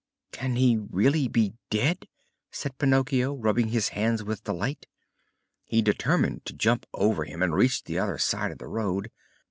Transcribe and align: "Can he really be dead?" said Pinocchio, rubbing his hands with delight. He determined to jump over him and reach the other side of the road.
"Can 0.31 0.55
he 0.55 0.77
really 0.89 1.27
be 1.27 1.53
dead?" 1.69 2.07
said 2.49 2.75
Pinocchio, 2.79 3.35
rubbing 3.35 3.67
his 3.67 3.89
hands 3.89 4.23
with 4.23 4.43
delight. 4.43 4.87
He 5.63 5.83
determined 5.83 6.43
to 6.45 6.53
jump 6.53 6.87
over 6.91 7.23
him 7.23 7.43
and 7.43 7.53
reach 7.53 7.83
the 7.83 7.99
other 7.99 8.17
side 8.17 8.49
of 8.49 8.57
the 8.57 8.67
road. 8.67 9.11